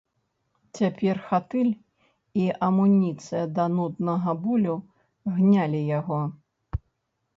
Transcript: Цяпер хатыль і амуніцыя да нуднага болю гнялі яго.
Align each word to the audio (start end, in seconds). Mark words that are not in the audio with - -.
Цяпер 0.77 1.19
хатыль 1.27 1.69
і 2.45 2.49
амуніцыя 2.67 3.43
да 3.59 3.67
нуднага 3.75 4.31
болю 4.47 4.75
гнялі 5.35 5.87
яго. 5.99 6.21